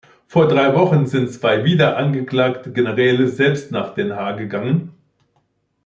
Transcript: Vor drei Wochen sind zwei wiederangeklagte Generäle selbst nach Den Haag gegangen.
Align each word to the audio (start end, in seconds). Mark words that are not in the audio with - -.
Vor 0.25 0.47
drei 0.47 0.73
Wochen 0.75 1.05
sind 1.05 1.31
zwei 1.31 1.63
wiederangeklagte 1.63 2.71
Generäle 2.71 3.27
selbst 3.27 3.71
nach 3.71 3.93
Den 3.93 4.15
Haag 4.15 4.39
gegangen. 4.39 4.95